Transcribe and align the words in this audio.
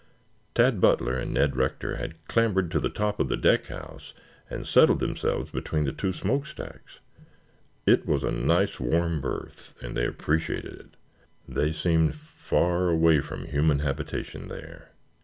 Tad 0.55 0.81
Butler 0.81 1.13
and 1.15 1.31
Ned 1.31 1.55
Rector 1.55 1.97
had 1.97 2.25
clambered 2.27 2.71
to 2.71 2.79
the 2.79 2.89
top 2.89 3.19
of 3.19 3.29
the 3.29 3.37
deck 3.37 3.67
house 3.67 4.15
and 4.49 4.65
settled 4.65 4.97
themselves 4.97 5.51
between 5.51 5.83
the 5.85 5.91
two 5.93 6.11
smokestacks. 6.11 7.01
It 7.85 8.07
was 8.07 8.23
a 8.23 8.31
nice 8.31 8.79
warm 8.79 9.21
berth 9.21 9.75
and 9.79 9.95
they 9.95 10.07
appreciated 10.07 10.73
it. 10.73 10.95
They 11.47 11.71
seemed 11.71 12.15
far 12.15 12.87
away 12.89 13.21
from 13.21 13.45
human 13.45 13.77
habitation 13.77 14.47
there. 14.47 14.89